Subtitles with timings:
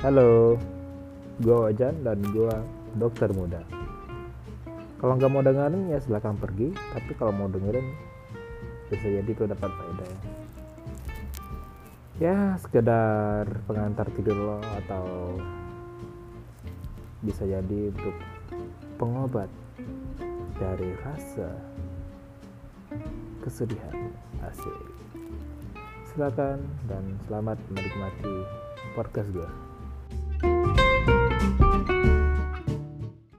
[0.00, 0.56] Halo,
[1.44, 2.56] gue Wajan dan gue
[2.96, 3.60] dokter muda.
[4.96, 7.84] Kalau nggak mau dengerin ya silahkan pergi, tapi kalau mau dengerin
[8.88, 10.20] bisa jadi itu dapat faedah ya.
[12.16, 15.36] Ya sekedar pengantar tidur lo atau
[17.20, 18.16] bisa jadi untuk
[18.96, 19.52] pengobat
[20.56, 21.60] dari rasa
[23.44, 24.16] kesedihan
[24.48, 24.80] asik.
[26.08, 28.48] Silakan dan selamat menikmati
[28.96, 29.69] podcast gue.